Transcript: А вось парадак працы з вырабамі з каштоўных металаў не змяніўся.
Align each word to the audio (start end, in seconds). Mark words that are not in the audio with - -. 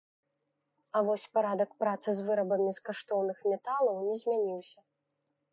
А 0.97 1.01
вось 1.07 1.25
парадак 1.37 1.75
працы 1.83 2.09
з 2.19 2.27
вырабамі 2.29 2.71
з 2.79 2.85
каштоўных 2.87 3.37
металаў 3.53 3.95
не 4.07 4.15
змяніўся. 4.23 4.79